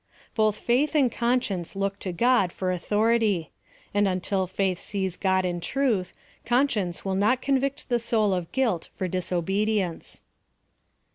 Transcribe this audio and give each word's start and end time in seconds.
Both 0.33 0.57
faith 0.57 0.95
and 0.95 1.11
conscience 1.11 1.75
look 1.75 1.99
to 1.99 2.11
God 2.11 2.51
for 2.51 2.71
au* 2.71 2.79
thority; 2.79 3.49
and 3.93 4.07
until 4.07 4.47
faith 4.47 4.79
sees 4.79 5.15
God 5.15 5.45
in 5.45 5.59
Truth, 5.61 6.11
Con 6.43 6.67
science 6.67 7.05
will 7.05 7.13
not 7.13 7.39
convict 7.43 7.87
the 7.87 7.99
soul 7.99 8.33
of 8.33 8.51
guilt 8.51 8.89
for 8.95 9.07
dis 9.07 9.31
obedience. 9.31 10.23